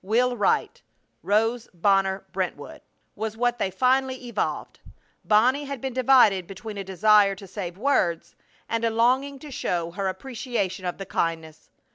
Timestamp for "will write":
0.03-0.81